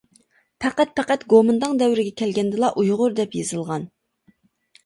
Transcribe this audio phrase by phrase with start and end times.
[0.63, 3.89] پەقەت، پەقەت گومىنداڭ دەۋرىگە كەلگەندىلا ئۇيغۇر دەپ يېزىلغان.